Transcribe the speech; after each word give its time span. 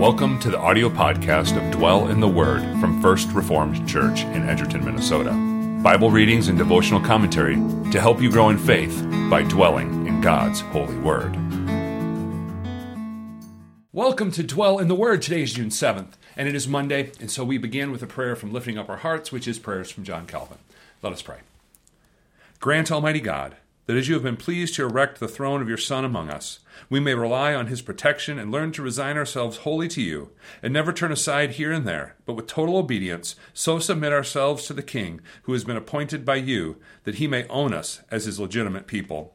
Welcome 0.00 0.38
to 0.38 0.50
the 0.50 0.58
audio 0.58 0.88
podcast 0.88 1.62
of 1.62 1.70
Dwell 1.70 2.08
in 2.08 2.20
the 2.20 2.26
Word 2.26 2.62
from 2.80 3.02
First 3.02 3.30
Reformed 3.32 3.86
Church 3.86 4.22
in 4.22 4.48
Edgerton, 4.48 4.82
Minnesota. 4.82 5.32
Bible 5.82 6.10
readings 6.10 6.48
and 6.48 6.56
devotional 6.56 7.02
commentary 7.02 7.56
to 7.90 8.00
help 8.00 8.18
you 8.22 8.30
grow 8.30 8.48
in 8.48 8.56
faith 8.56 8.98
by 9.28 9.42
dwelling 9.42 10.06
in 10.06 10.22
God's 10.22 10.60
holy 10.60 10.96
Word. 10.96 11.36
Welcome 13.92 14.30
to 14.30 14.42
Dwell 14.42 14.78
in 14.78 14.88
the 14.88 14.94
Word. 14.94 15.20
Today 15.20 15.42
is 15.42 15.52
June 15.52 15.68
7th, 15.68 16.14
and 16.34 16.48
it 16.48 16.54
is 16.54 16.66
Monday, 16.66 17.12
and 17.20 17.30
so 17.30 17.44
we 17.44 17.58
begin 17.58 17.92
with 17.92 18.02
a 18.02 18.06
prayer 18.06 18.34
from 18.34 18.54
Lifting 18.54 18.78
Up 18.78 18.88
Our 18.88 18.96
Hearts, 18.96 19.30
which 19.30 19.46
is 19.46 19.58
prayers 19.58 19.90
from 19.90 20.04
John 20.04 20.26
Calvin. 20.26 20.60
Let 21.02 21.12
us 21.12 21.20
pray. 21.20 21.40
Grant, 22.58 22.90
Almighty 22.90 23.20
God, 23.20 23.56
that 23.90 23.96
as 23.96 24.06
you 24.06 24.14
have 24.14 24.22
been 24.22 24.36
pleased 24.36 24.76
to 24.76 24.84
erect 24.84 25.18
the 25.18 25.26
throne 25.26 25.60
of 25.60 25.68
your 25.68 25.76
Son 25.76 26.04
among 26.04 26.30
us, 26.30 26.60
we 26.88 27.00
may 27.00 27.12
rely 27.12 27.52
on 27.52 27.66
his 27.66 27.82
protection 27.82 28.38
and 28.38 28.52
learn 28.52 28.70
to 28.70 28.82
resign 28.82 29.16
ourselves 29.16 29.56
wholly 29.56 29.88
to 29.88 30.00
you, 30.00 30.30
and 30.62 30.72
never 30.72 30.92
turn 30.92 31.10
aside 31.10 31.50
here 31.50 31.72
and 31.72 31.84
there, 31.84 32.14
but 32.24 32.34
with 32.34 32.46
total 32.46 32.76
obedience, 32.76 33.34
so 33.52 33.80
submit 33.80 34.12
ourselves 34.12 34.64
to 34.64 34.72
the 34.72 34.80
King 34.80 35.20
who 35.42 35.52
has 35.54 35.64
been 35.64 35.76
appointed 35.76 36.24
by 36.24 36.36
you, 36.36 36.76
that 37.02 37.16
he 37.16 37.26
may 37.26 37.48
own 37.48 37.74
us 37.74 38.00
as 38.12 38.26
his 38.26 38.38
legitimate 38.38 38.86
people. 38.86 39.34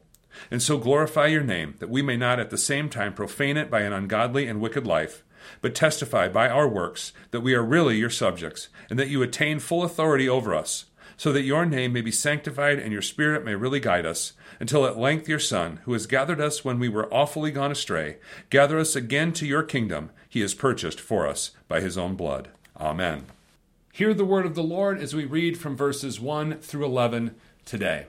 And 0.50 0.62
so 0.62 0.78
glorify 0.78 1.26
your 1.26 1.44
name, 1.44 1.74
that 1.78 1.90
we 1.90 2.00
may 2.00 2.16
not 2.16 2.40
at 2.40 2.48
the 2.48 2.56
same 2.56 2.88
time 2.88 3.12
profane 3.12 3.58
it 3.58 3.70
by 3.70 3.82
an 3.82 3.92
ungodly 3.92 4.46
and 4.46 4.58
wicked 4.58 4.86
life, 4.86 5.22
but 5.60 5.74
testify 5.74 6.28
by 6.28 6.48
our 6.48 6.66
works 6.66 7.12
that 7.30 7.42
we 7.42 7.52
are 7.52 7.62
really 7.62 7.98
your 7.98 8.08
subjects, 8.08 8.70
and 8.88 8.98
that 8.98 9.10
you 9.10 9.20
attain 9.22 9.58
full 9.58 9.84
authority 9.84 10.26
over 10.26 10.54
us 10.54 10.86
so 11.16 11.32
that 11.32 11.42
your 11.42 11.64
name 11.64 11.92
may 11.92 12.00
be 12.00 12.10
sanctified 12.10 12.78
and 12.78 12.92
your 12.92 13.02
spirit 13.02 13.44
may 13.44 13.54
really 13.54 13.80
guide 13.80 14.04
us, 14.04 14.34
until 14.60 14.86
at 14.86 14.98
length 14.98 15.28
your 15.28 15.38
Son, 15.38 15.80
who 15.84 15.92
has 15.92 16.06
gathered 16.06 16.40
us 16.40 16.64
when 16.64 16.78
we 16.78 16.88
were 16.88 17.12
awfully 17.12 17.50
gone 17.50 17.72
astray, 17.72 18.18
gather 18.50 18.78
us 18.78 18.94
again 18.94 19.32
to 19.32 19.46
your 19.46 19.62
kingdom 19.62 20.10
he 20.28 20.40
has 20.40 20.54
purchased 20.54 21.00
for 21.00 21.26
us 21.26 21.52
by 21.68 21.80
his 21.80 21.96
own 21.96 22.14
blood. 22.14 22.48
Amen. 22.78 23.24
Hear 23.92 24.12
the 24.12 24.26
word 24.26 24.44
of 24.44 24.54
the 24.54 24.62
Lord 24.62 24.98
as 25.00 25.14
we 25.14 25.24
read 25.24 25.58
from 25.58 25.76
verses 25.76 26.20
1 26.20 26.58
through 26.58 26.84
11 26.84 27.34
today. 27.64 28.06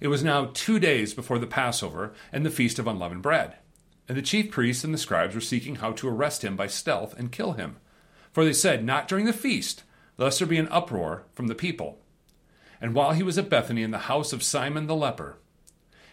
It 0.00 0.06
was 0.06 0.22
now 0.22 0.50
two 0.54 0.78
days 0.78 1.14
before 1.14 1.40
the 1.40 1.48
Passover 1.48 2.14
and 2.32 2.46
the 2.46 2.50
Feast 2.50 2.78
of 2.78 2.86
Unleavened 2.86 3.22
Bread. 3.22 3.54
And 4.08 4.16
the 4.16 4.22
chief 4.22 4.52
priests 4.52 4.84
and 4.84 4.94
the 4.94 4.98
scribes 4.98 5.34
were 5.34 5.40
seeking 5.40 5.76
how 5.76 5.92
to 5.92 6.08
arrest 6.08 6.44
him 6.44 6.54
by 6.54 6.68
stealth 6.68 7.18
and 7.18 7.32
kill 7.32 7.54
him. 7.54 7.76
For 8.32 8.44
they 8.44 8.52
said, 8.52 8.84
Not 8.84 9.08
during 9.08 9.24
the 9.24 9.32
feast 9.32 9.82
lest 10.18 10.40
there 10.40 10.48
be 10.48 10.58
an 10.58 10.68
uproar 10.68 11.24
from 11.32 11.46
the 11.46 11.54
people. 11.54 11.98
And 12.80 12.94
while 12.94 13.12
he 13.12 13.22
was 13.22 13.38
at 13.38 13.48
Bethany 13.48 13.82
in 13.82 13.90
the 13.90 13.98
house 13.98 14.32
of 14.32 14.42
Simon 14.42 14.86
the 14.86 14.94
leper, 14.94 15.38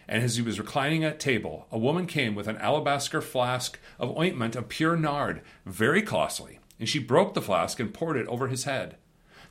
and 0.08 0.22
as 0.22 0.36
he 0.36 0.42
was 0.42 0.58
reclining 0.58 1.04
at 1.04 1.18
table, 1.18 1.66
a 1.70 1.78
woman 1.78 2.06
came 2.06 2.34
with 2.34 2.46
an 2.46 2.56
alabaster 2.58 3.20
flask 3.20 3.78
of 3.98 4.16
ointment 4.16 4.54
of 4.54 4.68
pure 4.68 4.96
nard, 4.96 5.42
very 5.64 6.00
costly, 6.00 6.60
and 6.78 6.88
she 6.88 6.98
broke 6.98 7.34
the 7.34 7.42
flask 7.42 7.80
and 7.80 7.92
poured 7.92 8.16
it 8.16 8.26
over 8.28 8.48
his 8.48 8.64
head. 8.64 8.96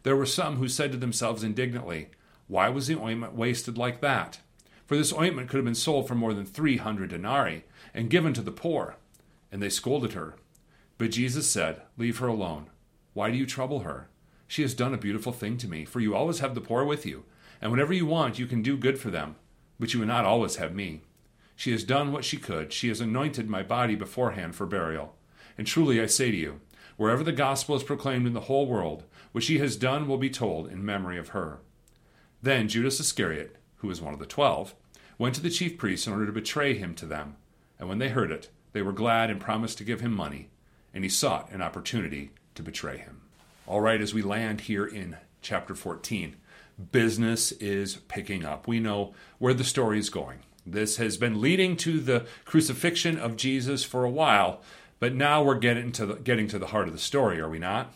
There 0.03 0.16
were 0.16 0.25
some 0.25 0.58
who 0.58 0.67
said 0.67 0.92
to 0.92 0.97
themselves 0.97 1.44
indignantly, 1.44 2.09
Why 2.47 2.69
was 2.69 2.88
the 2.88 2.97
ointment 2.97 3.34
wasted 3.34 3.78
like 3.78 4.02
that? 4.02 4.40
For 4.86 4.95
this 4.95 5.12
ointment 5.12 5.50
could 5.50 5.58
have 5.58 5.66
been 5.66 5.75
sold 5.75 6.08
for 6.08 6.16
more 6.16 6.34
than 6.34 6.45
three 6.45 6.78
hundred 6.78 7.09
denarii 7.09 7.64
and 7.94 8.09
given 8.09 8.34
to 8.34 8.42
the 8.42 8.52
poor. 8.52 8.97
And 9.52 9.62
they 9.62 9.69
scolded 9.69 10.14
her. 10.14 10.36
But 10.97 11.12
Jesus 11.12 11.50
said, 11.50 11.81
Leave 11.97 12.19
her 12.19 12.28
alone. 12.28 12.69
Why 13.14 13.31
do 13.31 13.38
you 13.38 13.45
trouble 13.45 13.80
her? 13.80 14.09
She 14.48 14.62
has 14.62 14.74
done 14.74 14.94
a 14.94 14.98
beautiful 14.98 15.32
thing 15.32 15.58
to 15.58 15.68
me, 15.68 15.86
for 15.86 16.00
you 16.00 16.16
always 16.16 16.40
have 16.40 16.56
the 16.56 16.62
poor 16.62 16.84
with 16.84 17.06
you, 17.06 17.24
and 17.62 17.72
whenever 17.72 17.94
you 17.94 18.06
want, 18.06 18.38
you 18.38 18.46
can 18.46 18.62
do 18.62 18.78
good 18.78 19.00
for 19.00 19.10
them, 19.10 19.36
but 19.80 19.94
you 19.94 20.00
would 20.00 20.08
not 20.08 20.26
always 20.26 20.58
have 20.58 20.76
me. 20.76 21.02
She 21.56 21.72
has 21.72 21.84
done 21.84 22.12
what 22.12 22.26
she 22.26 22.38
could. 22.38 22.74
She 22.74 22.90
has 22.90 23.02
anointed 23.02 23.50
my 23.50 23.64
body 23.64 23.96
beforehand 23.96 24.56
for 24.56 24.66
burial. 24.66 25.16
And 25.58 25.66
truly 25.66 26.02
I 26.02 26.06
say 26.06 26.30
to 26.32 26.38
you, 26.38 26.60
wherever 26.98 27.24
the 27.24 27.32
gospel 27.32 27.76
is 27.76 27.84
proclaimed 27.84 28.28
in 28.28 28.34
the 28.34 28.42
whole 28.42 28.68
world, 28.68 29.04
what 29.32 29.44
she 29.44 29.60
has 29.60 29.78
done 29.78 30.08
will 30.08 30.18
be 30.18 30.30
told 30.30 30.70
in 30.70 30.86
memory 30.86 31.18
of 31.18 31.30
her. 31.30 31.59
Then 32.42 32.68
Judas 32.68 33.00
Iscariot, 33.00 33.56
who 33.78 33.88
was 33.88 34.02
one 34.02 34.14
of 34.14 34.19
the 34.19 34.25
twelve, 34.25 34.75
went 35.18 35.34
to 35.36 35.42
the 35.42 35.50
chief 35.50 35.78
priests 35.78 36.08
in 36.08 36.14
order 36.14 36.25
to 36.25 36.31
betray 36.31 36.75
him 36.75 36.94
to 36.96 37.06
them. 37.06 37.38
And 37.80 37.88
when 37.88 38.00
they 38.00 38.09
heard 38.09 38.31
it, 38.31 38.50
they 38.74 38.81
were 38.81 38.92
glad 38.92 39.30
and 39.30 39.40
promised 39.40 39.78
to 39.78 39.86
give 39.86 40.02
him 40.02 40.14
money, 40.14 40.50
and 40.94 41.03
he 41.03 41.09
sought 41.09 41.52
an 41.52 41.62
opportunity 41.62 42.31
to 42.56 42.64
betray 42.64 42.98
him. 42.98 43.22
All 43.68 43.81
right, 43.81 44.00
as 44.00 44.14
we 44.14 44.22
land 44.22 44.62
here 44.62 44.86
in 44.86 45.18
chapter 45.42 45.74
14, 45.74 46.36
business 46.92 47.52
is 47.53 47.96
picking 47.96 48.46
up. 48.46 48.68
We 48.68 48.80
know 48.80 49.16
where 49.40 49.56
the 49.56 49.64
story 49.64 49.98
is 49.98 50.12
going. 50.12 50.40
This 50.68 50.98
has 50.98 51.18
been 51.18 51.42
leading 51.42 51.75
to 51.78 52.00
the 52.00 52.28
crucifixion 52.46 53.18
of 53.18 53.38
Jesus 53.38 53.84
for 53.84 54.04
a 54.04 54.09
while, 54.09 54.62
but 55.00 55.16
now 55.16 55.42
we're 55.42 55.58
getting 55.58 55.92
to 55.94 56.06
the, 56.06 56.14
getting 56.14 56.48
to 56.50 56.59
the 56.59 56.68
heart 56.68 56.88
of 56.88 56.94
the 56.94 57.00
story, 57.00 57.40
are 57.40 57.50
we 57.50 57.58
not? 57.58 57.92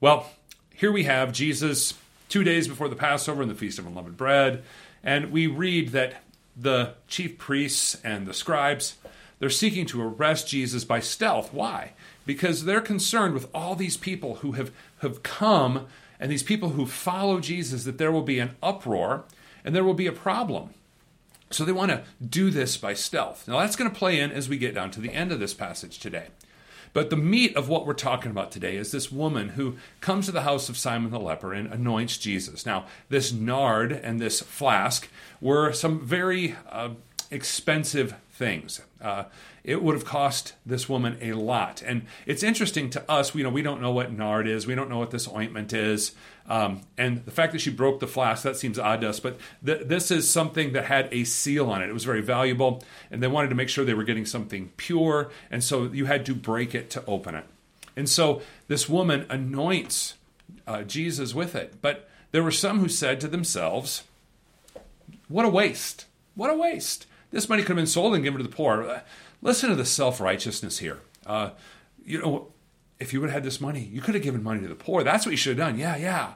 Well, 0.00 0.30
here 0.72 0.92
we 0.92 1.04
have 1.04 1.32
Jesus 1.32 1.94
two 2.28 2.44
days 2.44 2.68
before 2.68 2.88
the 2.88 2.94
Passover 2.94 3.42
and 3.42 3.50
the 3.50 3.56
Feast 3.56 3.80
of 3.80 3.86
Unleavened 3.88 4.16
Bread, 4.16 4.62
and 5.02 5.32
we 5.32 5.48
read 5.48 5.88
that 5.88 6.22
the 6.56 6.94
chief 7.08 7.36
priests 7.36 7.96
and 8.04 8.28
the 8.28 8.34
scribes 8.34 8.94
they're 9.38 9.50
seeking 9.50 9.86
to 9.86 10.02
arrest 10.02 10.48
Jesus 10.48 10.84
by 10.84 11.00
stealth. 11.00 11.52
Why? 11.52 11.92
Because 12.26 12.64
they're 12.64 12.80
concerned 12.80 13.34
with 13.34 13.48
all 13.54 13.74
these 13.74 13.96
people 13.96 14.36
who 14.36 14.52
have, 14.52 14.70
have 14.98 15.22
come 15.22 15.86
and 16.18 16.30
these 16.30 16.42
people 16.42 16.70
who 16.70 16.86
follow 16.86 17.40
Jesus 17.40 17.84
that 17.84 17.98
there 17.98 18.12
will 18.12 18.22
be 18.22 18.38
an 18.38 18.56
uproar 18.62 19.24
and 19.64 19.74
there 19.74 19.84
will 19.84 19.94
be 19.94 20.06
a 20.06 20.12
problem. 20.12 20.70
So 21.50 21.64
they 21.64 21.72
want 21.72 21.90
to 21.90 22.02
do 22.24 22.50
this 22.50 22.76
by 22.76 22.94
stealth. 22.94 23.46
Now 23.46 23.60
that's 23.60 23.76
going 23.76 23.90
to 23.90 23.96
play 23.96 24.18
in 24.18 24.32
as 24.32 24.48
we 24.48 24.58
get 24.58 24.74
down 24.74 24.90
to 24.92 25.00
the 25.00 25.12
end 25.12 25.32
of 25.32 25.40
this 25.40 25.54
passage 25.54 25.98
today. 25.98 26.28
But 26.94 27.10
the 27.10 27.16
meat 27.16 27.56
of 27.56 27.68
what 27.68 27.86
we're 27.86 27.92
talking 27.92 28.30
about 28.30 28.52
today 28.52 28.76
is 28.76 28.92
this 28.92 29.10
woman 29.10 29.50
who 29.50 29.76
comes 30.00 30.26
to 30.26 30.32
the 30.32 30.42
house 30.42 30.68
of 30.68 30.78
Simon 30.78 31.10
the 31.10 31.18
leper 31.18 31.52
and 31.52 31.70
anoints 31.72 32.16
Jesus. 32.18 32.64
Now, 32.64 32.86
this 33.08 33.32
nard 33.32 33.90
and 33.90 34.20
this 34.20 34.40
flask 34.40 35.08
were 35.40 35.72
some 35.72 36.00
very 36.00 36.54
uh, 36.70 36.90
expensive 37.32 38.14
things. 38.34 38.82
Uh, 39.00 39.24
it 39.62 39.82
would 39.82 39.94
have 39.94 40.04
cost 40.04 40.54
this 40.66 40.88
woman 40.88 41.16
a 41.22 41.32
lot. 41.32 41.82
And 41.82 42.02
it's 42.26 42.42
interesting 42.42 42.90
to 42.90 43.10
us, 43.10 43.34
you 43.34 43.42
know, 43.42 43.50
we 43.50 43.62
don't 43.62 43.80
know 43.80 43.92
what 43.92 44.12
nard 44.12 44.46
is, 44.46 44.66
we 44.66 44.74
don't 44.74 44.90
know 44.90 44.98
what 44.98 45.12
this 45.12 45.28
ointment 45.28 45.72
is. 45.72 46.12
Um, 46.46 46.82
and 46.98 47.24
the 47.24 47.30
fact 47.30 47.52
that 47.52 47.60
she 47.60 47.70
broke 47.70 48.00
the 48.00 48.06
flask, 48.06 48.42
that 48.42 48.56
seems 48.56 48.78
odd 48.78 49.00
to 49.00 49.08
us, 49.08 49.20
but 49.20 49.38
th- 49.64 49.86
this 49.86 50.10
is 50.10 50.30
something 50.30 50.72
that 50.72 50.84
had 50.84 51.08
a 51.12 51.24
seal 51.24 51.70
on 51.70 51.82
it. 51.82 51.88
It 51.88 51.94
was 51.94 52.04
very 52.04 52.20
valuable, 52.20 52.82
and 53.10 53.22
they 53.22 53.28
wanted 53.28 53.48
to 53.48 53.54
make 53.54 53.70
sure 53.70 53.84
they 53.84 53.94
were 53.94 54.04
getting 54.04 54.26
something 54.26 54.70
pure, 54.76 55.30
and 55.50 55.64
so 55.64 55.84
you 55.84 56.04
had 56.04 56.26
to 56.26 56.34
break 56.34 56.74
it 56.74 56.90
to 56.90 57.04
open 57.06 57.34
it. 57.34 57.44
And 57.96 58.08
so 58.08 58.42
this 58.68 58.88
woman 58.88 59.24
anoints 59.30 60.14
uh, 60.66 60.82
Jesus 60.82 61.34
with 61.34 61.54
it. 61.54 61.80
But 61.80 62.08
there 62.32 62.42
were 62.42 62.50
some 62.50 62.80
who 62.80 62.88
said 62.88 63.20
to 63.20 63.28
themselves, 63.28 64.02
What 65.28 65.44
a 65.44 65.48
waste! 65.48 66.06
What 66.34 66.50
a 66.50 66.56
waste! 66.56 67.06
This 67.34 67.48
money 67.48 67.62
could 67.62 67.70
have 67.70 67.76
been 67.76 67.86
sold 67.88 68.14
and 68.14 68.22
given 68.22 68.38
to 68.38 68.48
the 68.48 68.54
poor. 68.54 68.84
Uh, 68.84 69.00
listen 69.42 69.68
to 69.68 69.74
the 69.74 69.84
self 69.84 70.20
righteousness 70.20 70.78
here. 70.78 71.00
Uh, 71.26 71.50
you 72.04 72.20
know, 72.20 72.52
if 73.00 73.12
you 73.12 73.20
would 73.20 73.28
have 73.28 73.42
had 73.42 73.42
this 73.42 73.60
money, 73.60 73.80
you 73.80 74.00
could 74.00 74.14
have 74.14 74.22
given 74.22 74.40
money 74.40 74.60
to 74.60 74.68
the 74.68 74.76
poor. 74.76 75.02
That's 75.02 75.26
what 75.26 75.32
you 75.32 75.36
should 75.36 75.58
have 75.58 75.66
done. 75.66 75.76
Yeah, 75.76 75.96
yeah. 75.96 76.34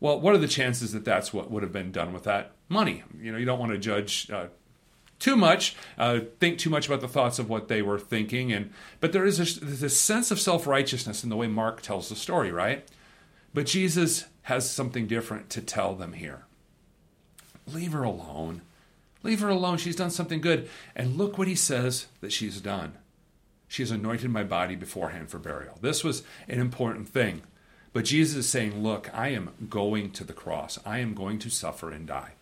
Well, 0.00 0.18
what 0.18 0.34
are 0.34 0.38
the 0.38 0.48
chances 0.48 0.92
that 0.92 1.04
that's 1.04 1.34
what 1.34 1.50
would 1.50 1.62
have 1.62 1.72
been 1.72 1.92
done 1.92 2.14
with 2.14 2.22
that 2.22 2.52
money? 2.70 3.02
You 3.20 3.32
know, 3.32 3.36
you 3.36 3.44
don't 3.44 3.58
want 3.58 3.72
to 3.72 3.78
judge 3.78 4.30
uh, 4.30 4.46
too 5.18 5.36
much, 5.36 5.76
uh, 5.98 6.20
think 6.38 6.58
too 6.58 6.70
much 6.70 6.86
about 6.86 7.02
the 7.02 7.08
thoughts 7.08 7.38
of 7.38 7.50
what 7.50 7.68
they 7.68 7.82
were 7.82 7.98
thinking, 7.98 8.50
and 8.50 8.72
but 8.98 9.12
there 9.12 9.26
is 9.26 9.36
this, 9.36 9.56
this 9.56 10.00
sense 10.00 10.30
of 10.30 10.40
self 10.40 10.66
righteousness 10.66 11.22
in 11.22 11.28
the 11.28 11.36
way 11.36 11.48
Mark 11.48 11.82
tells 11.82 12.08
the 12.08 12.16
story, 12.16 12.50
right? 12.50 12.88
But 13.52 13.66
Jesus 13.66 14.24
has 14.44 14.70
something 14.70 15.06
different 15.06 15.50
to 15.50 15.60
tell 15.60 15.94
them 15.94 16.14
here. 16.14 16.46
Leave 17.66 17.92
her 17.92 18.04
alone. 18.04 18.62
Leave 19.22 19.40
her 19.40 19.48
alone. 19.48 19.78
She's 19.78 19.96
done 19.96 20.10
something 20.10 20.40
good. 20.40 20.68
And 20.96 21.16
look 21.16 21.36
what 21.36 21.48
he 21.48 21.54
says 21.54 22.06
that 22.20 22.32
she's 22.32 22.60
done. 22.60 22.94
She 23.68 23.82
has 23.82 23.90
anointed 23.90 24.30
my 24.30 24.42
body 24.42 24.74
beforehand 24.74 25.30
for 25.30 25.38
burial. 25.38 25.78
This 25.80 26.02
was 26.02 26.22
an 26.48 26.60
important 26.60 27.08
thing. 27.08 27.42
But 27.92 28.04
Jesus 28.04 28.36
is 28.36 28.48
saying, 28.48 28.82
Look, 28.82 29.10
I 29.12 29.28
am 29.28 29.50
going 29.68 30.10
to 30.12 30.24
the 30.24 30.32
cross. 30.32 30.78
I 30.84 30.98
am 30.98 31.14
going 31.14 31.38
to 31.40 31.50
suffer 31.50 31.90
and 31.90 32.06
die. 32.06 32.32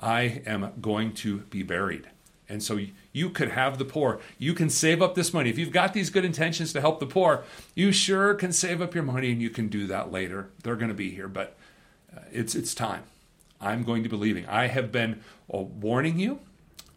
I 0.00 0.42
am 0.46 0.72
going 0.80 1.12
to 1.14 1.38
be 1.38 1.62
buried. 1.62 2.08
And 2.48 2.62
so 2.62 2.80
you 3.12 3.28
could 3.28 3.50
have 3.50 3.78
the 3.78 3.84
poor. 3.84 4.20
You 4.38 4.54
can 4.54 4.70
save 4.70 5.02
up 5.02 5.14
this 5.14 5.34
money. 5.34 5.50
If 5.50 5.58
you've 5.58 5.70
got 5.70 5.92
these 5.92 6.08
good 6.08 6.24
intentions 6.24 6.72
to 6.72 6.80
help 6.80 6.98
the 6.98 7.06
poor, 7.06 7.44
you 7.74 7.92
sure 7.92 8.34
can 8.34 8.52
save 8.52 8.80
up 8.80 8.94
your 8.94 9.04
money 9.04 9.32
and 9.32 9.42
you 9.42 9.50
can 9.50 9.68
do 9.68 9.86
that 9.88 10.10
later. 10.10 10.48
They're 10.62 10.76
going 10.76 10.88
to 10.88 10.94
be 10.94 11.10
here, 11.10 11.28
but 11.28 11.56
uh, 12.16 12.20
it's, 12.32 12.54
it's 12.54 12.74
time. 12.74 13.02
I'm 13.60 13.82
going 13.82 14.02
to 14.02 14.08
be 14.08 14.16
leaving. 14.16 14.46
I 14.46 14.66
have 14.66 14.92
been 14.92 15.20
uh, 15.52 15.58
warning 15.58 16.18
you. 16.18 16.40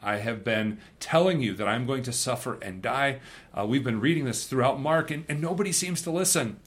I 0.03 0.17
have 0.17 0.43
been 0.43 0.79
telling 0.99 1.41
you 1.41 1.53
that 1.53 1.67
I'm 1.67 1.85
going 1.85 2.03
to 2.03 2.13
suffer 2.13 2.57
and 2.61 2.81
die. 2.81 3.19
Uh, 3.57 3.65
we've 3.65 3.83
been 3.83 3.99
reading 3.99 4.25
this 4.25 4.45
throughout 4.45 4.79
Mark, 4.79 5.11
and, 5.11 5.25
and 5.29 5.39
nobody 5.39 5.71
seems 5.71 6.01
to 6.03 6.11
listen. 6.11 6.57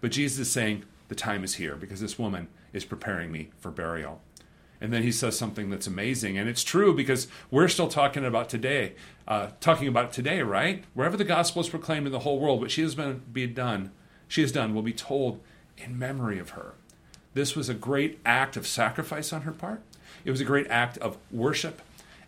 But 0.00 0.12
Jesus 0.12 0.40
is 0.40 0.52
saying, 0.52 0.84
The 1.08 1.14
time 1.14 1.44
is 1.44 1.54
here 1.54 1.76
because 1.76 2.00
this 2.00 2.18
woman 2.18 2.48
is 2.72 2.84
preparing 2.84 3.32
me 3.32 3.50
for 3.58 3.70
burial. 3.70 4.20
And 4.80 4.92
then 4.92 5.04
he 5.04 5.12
says 5.12 5.38
something 5.38 5.70
that's 5.70 5.86
amazing. 5.86 6.36
And 6.36 6.48
it's 6.48 6.64
true 6.64 6.92
because 6.92 7.28
we're 7.52 7.68
still 7.68 7.86
talking 7.86 8.24
about 8.24 8.48
today, 8.48 8.94
uh, 9.28 9.50
talking 9.60 9.86
about 9.86 10.12
today, 10.12 10.42
right? 10.42 10.82
Wherever 10.92 11.16
the 11.16 11.24
gospel 11.24 11.62
is 11.62 11.68
proclaimed 11.68 12.06
in 12.06 12.12
the 12.12 12.18
whole 12.20 12.40
world, 12.40 12.60
what 12.60 12.72
she 12.72 12.82
has 12.82 12.96
been 12.96 13.22
be 13.32 13.46
done, 13.46 13.92
she 14.26 14.40
has 14.40 14.50
done 14.50 14.74
will 14.74 14.82
be 14.82 14.92
told 14.92 15.40
in 15.78 15.96
memory 15.96 16.40
of 16.40 16.50
her. 16.50 16.74
This 17.34 17.56
was 17.56 17.68
a 17.68 17.74
great 17.74 18.18
act 18.24 18.56
of 18.56 18.66
sacrifice 18.66 19.32
on 19.32 19.42
her 19.42 19.52
part. 19.52 19.80
It 20.24 20.30
was 20.30 20.40
a 20.40 20.44
great 20.44 20.66
act 20.68 20.98
of 20.98 21.16
worship. 21.30 21.80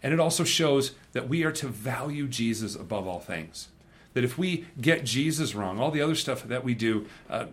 And 0.03 0.13
it 0.13 0.21
also 0.21 0.45
shows 0.45 0.93
that 1.13 1.29
we 1.29 1.45
are 1.45 1.53
to 1.53 1.69
value 1.69 2.29
Jesus 2.29 2.75
above 2.75 3.07
all 3.07 3.21
things. 3.21 3.69
That 4.13 4.25
if 4.25 4.39
we 4.39 4.67
get 4.81 5.05
Jesus 5.05 5.55
wrong, 5.55 5.81
all 5.81 5.91
the 5.91 6.03
other 6.03 6.15
stuff 6.15 6.45
that 6.45 6.65
we 6.65 6.75
do 6.75 7.07
uh, 7.29 7.47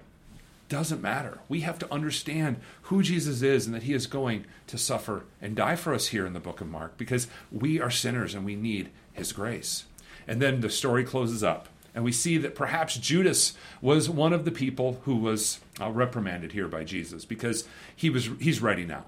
doesn't 0.72 1.02
matter. 1.02 1.40
We 1.50 1.62
have 1.62 1.80
to 1.80 1.94
understand 1.94 2.58
who 2.84 3.04
Jesus 3.04 3.42
is 3.42 3.66
and 3.66 3.76
that 3.76 3.84
he 3.84 3.94
is 3.94 4.08
going 4.08 4.46
to 4.68 4.78
suffer 4.78 5.26
and 5.42 5.56
die 5.56 5.76
for 5.76 5.94
us 5.94 6.08
here 6.08 6.26
in 6.26 6.34
the 6.34 6.40
book 6.40 6.62
of 6.62 6.70
Mark 6.70 6.98
because 6.98 7.28
we 7.52 7.82
are 7.82 7.92
sinners 7.92 8.34
and 8.34 8.46
we 8.46 8.56
need 8.56 8.90
his 9.12 9.34
grace. 9.34 9.86
And 10.28 10.42
then 10.42 10.62
the 10.62 10.70
story 10.70 11.04
closes 11.04 11.44
up. 11.44 11.68
And 11.94 12.04
we 12.04 12.12
see 12.12 12.38
that 12.38 12.56
perhaps 12.56 12.98
Judas 12.98 13.54
was 13.82 14.10
one 14.10 14.34
of 14.34 14.46
the 14.46 14.52
people 14.52 15.02
who 15.04 15.16
was 15.18 15.60
uh, 15.80 15.90
reprimanded 15.92 16.54
here 16.54 16.68
by 16.68 16.84
Jesus 16.84 17.26
because 17.26 17.68
he 17.96 18.10
was 18.10 18.30
he's 18.40 18.62
ready 18.62 18.86
now. 18.86 19.06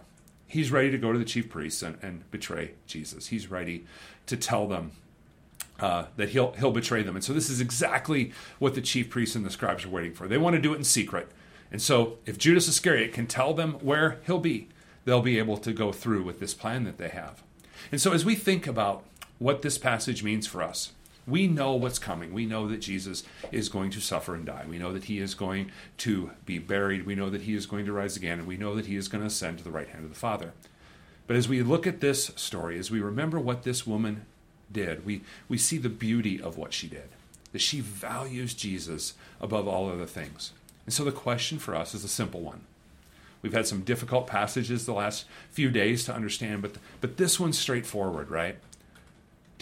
He's 0.47 0.71
ready 0.71 0.91
to 0.91 0.97
go 0.97 1.11
to 1.11 1.17
the 1.17 1.25
chief 1.25 1.49
priests 1.49 1.81
and, 1.81 1.97
and 2.01 2.29
betray 2.29 2.73
Jesus. 2.85 3.27
He's 3.27 3.49
ready 3.49 3.85
to 4.27 4.37
tell 4.37 4.67
them 4.67 4.91
uh, 5.79 6.05
that 6.17 6.29
he'll 6.29 6.51
he'll 6.53 6.71
betray 6.71 7.03
them. 7.03 7.15
And 7.15 7.23
so 7.23 7.33
this 7.33 7.49
is 7.49 7.61
exactly 7.61 8.33
what 8.59 8.75
the 8.75 8.81
chief 8.81 9.09
priests 9.09 9.35
and 9.35 9.45
the 9.45 9.49
scribes 9.49 9.85
are 9.85 9.89
waiting 9.89 10.13
for. 10.13 10.27
They 10.27 10.37
want 10.37 10.55
to 10.55 10.61
do 10.61 10.73
it 10.73 10.77
in 10.77 10.83
secret. 10.83 11.29
And 11.73 11.81
so, 11.81 12.19
if 12.27 12.37
Judas 12.37 12.67
Iscariot 12.67 13.13
can 13.13 13.25
tell 13.25 13.55
them 13.55 13.73
where 13.81 14.19
he'll 14.27 14.39
be, 14.39 14.69
they'll 15.05 15.23
be 15.23 15.39
able 15.39 15.57
to 15.57 15.73
go 15.73 15.91
through 15.91 16.23
with 16.23 16.39
this 16.39 16.53
plan 16.53 16.83
that 16.83 16.99
they 16.99 17.09
have. 17.09 17.41
And 17.91 17.99
so, 17.99 18.13
as 18.13 18.23
we 18.23 18.35
think 18.35 18.67
about 18.67 19.03
what 19.39 19.63
this 19.63 19.79
passage 19.79 20.23
means 20.23 20.45
for 20.45 20.61
us, 20.61 20.91
we 21.25 21.47
know 21.47 21.73
what's 21.73 21.99
coming. 21.99 22.33
We 22.33 22.45
know 22.45 22.67
that 22.67 22.81
Jesus 22.81 23.23
is 23.51 23.69
going 23.69 23.91
to 23.91 24.01
suffer 24.01 24.35
and 24.35 24.45
die. 24.45 24.65
We 24.67 24.77
know 24.77 24.91
that 24.93 25.05
he 25.05 25.19
is 25.19 25.35
going 25.35 25.71
to 25.99 26.31
be 26.45 26.59
buried. 26.59 27.05
We 27.05 27.15
know 27.15 27.29
that 27.29 27.43
he 27.43 27.55
is 27.55 27.65
going 27.65 27.85
to 27.85 27.93
rise 27.93 28.17
again. 28.17 28.39
And 28.39 28.47
we 28.47 28.57
know 28.57 28.75
that 28.75 28.87
he 28.87 28.95
is 28.95 29.07
going 29.07 29.21
to 29.21 29.27
ascend 29.27 29.59
to 29.59 29.63
the 29.63 29.71
right 29.71 29.87
hand 29.87 30.03
of 30.03 30.09
the 30.09 30.19
Father. 30.19 30.51
But 31.25 31.37
as 31.37 31.47
we 31.47 31.61
look 31.63 31.87
at 31.87 32.01
this 32.01 32.31
story, 32.35 32.77
as 32.77 32.91
we 32.91 32.99
remember 32.99 33.39
what 33.39 33.63
this 33.63 33.87
woman 33.87 34.25
did, 34.71 35.05
we, 35.05 35.21
we 35.47 35.57
see 35.57 35.77
the 35.77 35.89
beauty 35.89 36.41
of 36.41 36.57
what 36.57 36.73
she 36.73 36.87
did. 36.87 37.09
That 37.53 37.61
she 37.61 37.79
values 37.79 38.53
Jesus 38.53 39.13
above 39.39 39.67
all 39.67 39.89
other 39.89 40.05
things. 40.05 40.51
And 40.85 40.93
so 40.93 41.05
the 41.05 41.11
question 41.11 41.59
for 41.59 41.75
us 41.75 41.93
is 41.93 42.03
a 42.03 42.09
simple 42.09 42.41
one. 42.41 42.61
We've 43.41 43.53
had 43.53 43.67
some 43.67 43.81
difficult 43.81 44.27
passages 44.27 44.85
the 44.85 44.93
last 44.93 45.25
few 45.51 45.69
days 45.69 46.05
to 46.05 46.13
understand, 46.13 46.61
but, 46.61 46.75
but 47.01 47.17
this 47.17 47.39
one's 47.39 47.59
straightforward, 47.59 48.29
right? 48.29 48.57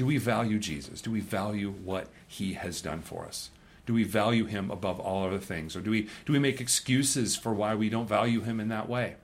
Do 0.01 0.07
we 0.07 0.17
value 0.17 0.57
Jesus? 0.57 0.99
Do 0.99 1.11
we 1.11 1.19
value 1.19 1.69
what 1.69 2.07
he 2.27 2.53
has 2.53 2.81
done 2.81 3.03
for 3.03 3.23
us? 3.23 3.51
Do 3.85 3.93
we 3.93 4.03
value 4.03 4.45
him 4.45 4.71
above 4.71 4.99
all 4.99 5.27
other 5.27 5.37
things? 5.37 5.75
Or 5.75 5.81
do 5.81 5.91
we, 5.91 6.09
do 6.25 6.33
we 6.33 6.39
make 6.39 6.59
excuses 6.59 7.35
for 7.35 7.53
why 7.53 7.75
we 7.75 7.87
don't 7.87 8.09
value 8.09 8.41
him 8.41 8.59
in 8.59 8.69
that 8.69 8.89
way? 8.89 9.17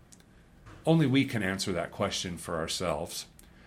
Only 0.86 1.08
we 1.08 1.26
can 1.26 1.42
answer 1.42 1.72
that 1.72 1.90
question 1.90 2.38
for 2.38 2.58
ourselves. 2.58 3.26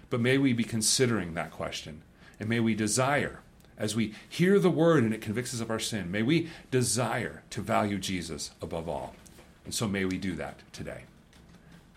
But 0.08 0.20
may 0.20 0.38
we 0.38 0.52
be 0.52 0.62
considering 0.62 1.34
that 1.34 1.50
question, 1.50 2.02
and 2.38 2.48
may 2.48 2.60
we 2.60 2.76
desire 2.76 3.40
as 3.76 3.96
we 3.96 4.14
hear 4.28 4.60
the 4.60 4.70
word 4.70 5.02
and 5.02 5.12
it 5.12 5.20
convicts 5.20 5.52
us 5.52 5.60
of 5.60 5.68
our 5.68 5.80
sin, 5.80 6.12
may 6.12 6.22
we 6.22 6.48
desire 6.70 7.42
to 7.50 7.60
value 7.60 7.98
Jesus 7.98 8.52
above 8.62 8.88
all. 8.88 9.16
And 9.64 9.74
so 9.74 9.88
may 9.88 10.04
we 10.04 10.16
do 10.16 10.36
that 10.36 10.60
today. 10.72 11.06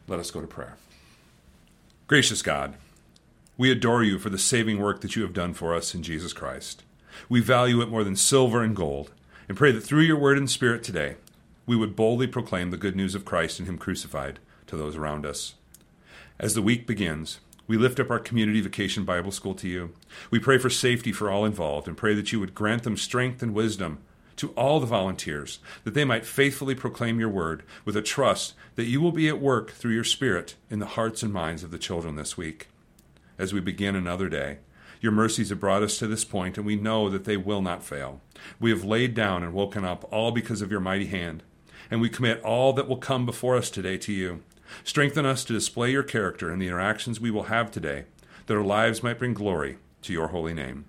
Let 0.07 0.19
us 0.19 0.31
go 0.31 0.41
to 0.41 0.47
prayer. 0.47 0.75
Gracious 2.07 2.41
God, 2.41 2.73
we 3.57 3.71
adore 3.71 4.03
you 4.03 4.17
for 4.17 4.29
the 4.29 4.37
saving 4.37 4.79
work 4.79 5.01
that 5.01 5.15
you 5.15 5.21
have 5.21 5.33
done 5.33 5.53
for 5.53 5.75
us 5.75 5.93
in 5.93 6.01
Jesus 6.01 6.33
Christ. 6.33 6.83
We 7.29 7.39
value 7.39 7.81
it 7.81 7.89
more 7.89 8.03
than 8.03 8.15
silver 8.15 8.63
and 8.63 8.75
gold, 8.75 9.11
and 9.47 9.57
pray 9.57 9.71
that 9.71 9.81
through 9.81 10.01
your 10.01 10.17
word 10.17 10.37
and 10.37 10.49
spirit 10.49 10.83
today, 10.83 11.15
we 11.65 11.75
would 11.75 11.95
boldly 11.95 12.27
proclaim 12.27 12.71
the 12.71 12.77
good 12.77 12.95
news 12.95 13.15
of 13.15 13.25
Christ 13.25 13.59
and 13.59 13.67
Him 13.67 13.77
crucified 13.77 14.39
to 14.67 14.75
those 14.75 14.95
around 14.95 15.25
us. 15.25 15.53
As 16.39 16.55
the 16.55 16.61
week 16.61 16.87
begins, 16.87 17.39
we 17.67 17.77
lift 17.77 17.99
up 17.99 18.09
our 18.09 18.19
community 18.19 18.59
vacation 18.59 19.05
Bible 19.05 19.31
school 19.31 19.53
to 19.55 19.67
you. 19.67 19.93
We 20.31 20.39
pray 20.39 20.57
for 20.57 20.69
safety 20.69 21.11
for 21.11 21.29
all 21.29 21.45
involved 21.45 21.87
and 21.87 21.95
pray 21.95 22.13
that 22.15 22.31
you 22.31 22.39
would 22.39 22.55
grant 22.55 22.83
them 22.83 22.97
strength 22.97 23.41
and 23.41 23.53
wisdom 23.53 23.99
to 24.37 24.49
all 24.49 24.79
the 24.79 24.87
volunteers, 24.87 25.59
that 25.83 25.93
they 25.93 26.03
might 26.03 26.25
faithfully 26.25 26.73
proclaim 26.73 27.19
your 27.19 27.29
word 27.29 27.63
with 27.85 27.95
a 27.95 28.01
trust 28.01 28.55
that 28.75 28.85
you 28.85 28.99
will 28.99 29.11
be 29.11 29.29
at 29.29 29.39
work 29.39 29.71
through 29.71 29.93
your 29.93 30.03
Spirit 30.03 30.55
in 30.71 30.79
the 30.79 30.87
hearts 30.87 31.21
and 31.21 31.31
minds 31.31 31.63
of 31.63 31.69
the 31.69 31.77
children 31.77 32.15
this 32.15 32.35
week. 32.35 32.67
As 33.37 33.53
we 33.53 33.59
begin 33.59 33.95
another 33.95 34.29
day, 34.29 34.59
your 35.01 35.11
mercies 35.11 35.49
have 35.49 35.59
brought 35.59 35.83
us 35.83 35.97
to 35.97 36.07
this 36.07 36.23
point, 36.23 36.57
and 36.57 36.65
we 36.65 36.75
know 36.75 37.09
that 37.09 37.25
they 37.25 37.35
will 37.35 37.61
not 37.61 37.83
fail. 37.83 38.21
We 38.59 38.69
have 38.69 38.85
laid 38.85 39.13
down 39.13 39.43
and 39.43 39.53
woken 39.53 39.83
up 39.83 40.07
all 40.11 40.31
because 40.31 40.61
of 40.61 40.71
your 40.71 40.79
mighty 40.79 41.07
hand, 41.07 41.43
and 41.91 41.99
we 41.99 42.09
commit 42.09 42.41
all 42.41 42.71
that 42.73 42.87
will 42.87 42.97
come 42.97 43.25
before 43.25 43.57
us 43.57 43.69
today 43.69 43.97
to 43.97 44.13
you. 44.13 44.43
Strengthen 44.83 45.25
us 45.25 45.43
to 45.45 45.53
display 45.53 45.91
your 45.91 46.03
character 46.03 46.51
in 46.51 46.59
the 46.59 46.67
interactions 46.67 47.19
we 47.19 47.31
will 47.31 47.43
have 47.43 47.69
today, 47.69 48.05
that 48.45 48.55
our 48.55 48.63
lives 48.63 49.03
might 49.03 49.19
bring 49.19 49.33
glory 49.33 49.77
to 50.03 50.13
your 50.13 50.29
holy 50.29 50.53
name. 50.53 50.85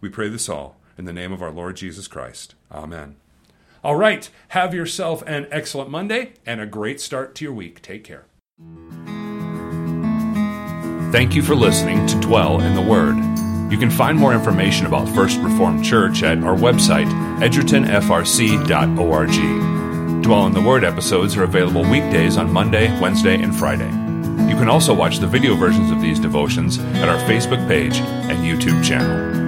We 0.00 0.08
pray 0.08 0.28
this 0.28 0.48
all 0.48 0.76
in 0.98 1.04
the 1.04 1.12
name 1.12 1.32
of 1.32 1.42
our 1.42 1.52
Lord 1.52 1.76
Jesus 1.76 2.08
Christ. 2.08 2.54
Amen. 2.70 3.16
All 3.84 3.96
right, 3.96 4.28
have 4.48 4.74
yourself 4.74 5.22
an 5.26 5.46
excellent 5.50 5.90
Monday 5.90 6.32
and 6.44 6.60
a 6.60 6.66
great 6.66 7.00
start 7.00 7.34
to 7.36 7.44
your 7.44 7.54
week. 7.54 7.82
Take 7.82 8.04
care. 8.04 8.26
Thank 11.12 11.34
you 11.34 11.42
for 11.42 11.54
listening 11.54 12.06
to 12.06 12.18
Dwell 12.20 12.62
in 12.62 12.74
the 12.74 12.80
Word. 12.80 13.18
You 13.70 13.76
can 13.76 13.90
find 13.90 14.18
more 14.18 14.32
information 14.32 14.86
about 14.86 15.06
First 15.10 15.38
Reformed 15.40 15.84
Church 15.84 16.22
at 16.22 16.42
our 16.42 16.56
website, 16.56 17.06
edgertonfrc.org. 17.38 20.22
Dwell 20.22 20.46
in 20.46 20.54
the 20.54 20.62
Word 20.62 20.84
episodes 20.84 21.36
are 21.36 21.42
available 21.42 21.82
weekdays 21.82 22.38
on 22.38 22.50
Monday, 22.50 22.98
Wednesday, 22.98 23.42
and 23.42 23.54
Friday. 23.54 23.90
You 24.48 24.56
can 24.56 24.70
also 24.70 24.94
watch 24.94 25.18
the 25.18 25.26
video 25.26 25.54
versions 25.54 25.90
of 25.90 26.00
these 26.00 26.18
devotions 26.18 26.78
at 26.78 27.10
our 27.10 27.18
Facebook 27.28 27.68
page 27.68 27.98
and 27.98 28.38
YouTube 28.38 28.82
channel. 28.82 29.41